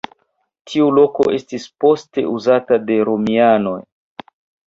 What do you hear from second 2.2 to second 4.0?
uzita de romianoj.